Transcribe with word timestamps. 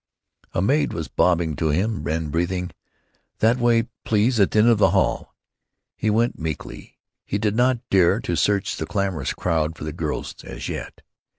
A 0.55 0.63
maid 0.63 0.93
was 0.93 1.07
bobbing 1.07 1.55
to 1.57 1.69
him 1.69 2.07
and 2.07 2.31
breathing, 2.31 2.71
"That 3.37 3.59
way, 3.59 3.83
please, 4.03 4.39
at 4.39 4.49
the 4.49 4.57
end 4.57 4.67
of 4.69 4.79
the 4.79 4.89
hall." 4.89 5.35
He 5.95 6.09
went 6.09 6.39
meekly. 6.39 6.97
He 7.23 7.37
did 7.37 7.55
not 7.55 7.87
dare 7.91 8.19
to 8.21 8.35
search 8.35 8.77
the 8.77 8.87
clamorous 8.87 9.35
crowd 9.35 9.77
for 9.77 9.83
the 9.83 9.93
girls, 9.93 10.33
as 10.43 10.67
yet. 10.67 11.01